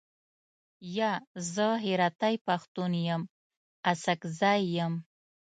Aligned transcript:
یا، 0.97 1.11
زه 1.53 1.67
هراتۍ 1.85 2.35
پښتون 2.47 2.91
یم، 3.07 3.21
اڅګزی 3.89 4.59
یم. 4.75 4.93